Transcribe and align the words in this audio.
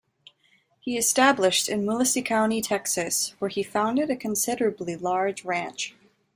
He 0.79 0.97
established 0.97 1.69
in 1.69 1.85
Willacy 1.85 2.25
County, 2.25 2.59
Texas, 2.59 3.35
where 3.37 3.49
he 3.49 3.61
founded 3.61 4.09
a 4.09 4.15
considerably 4.15 4.95
large 4.95 5.45
ranch. 5.45 5.93